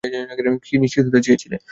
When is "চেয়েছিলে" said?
1.21-1.57